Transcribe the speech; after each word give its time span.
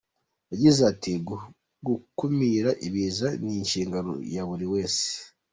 Yagize 0.51 0.81
ati 0.91 1.11
“Gukumira 1.87 2.69
ibiza 2.87 3.27
ni 3.43 3.53
inshingano 3.59 4.13
ya 4.33 4.43
buri 4.49 4.65
wese. 4.73 5.05